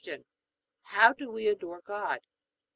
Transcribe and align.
How 0.81 1.13
do 1.13 1.29
we 1.31 1.45
adore 1.45 1.81
God? 1.85 2.21